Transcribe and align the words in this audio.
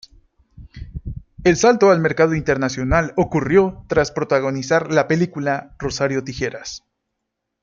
El 1.43 1.57
salto 1.57 1.91
al 1.91 1.99
mercado 1.99 2.33
internacional 2.33 3.13
ocurrió 3.17 3.85
tras 3.87 4.09
protagonizar 4.09 4.91
la 4.91 5.07
película 5.07 5.75
"Rosario 5.77 6.23
Tijeras". 6.23 6.83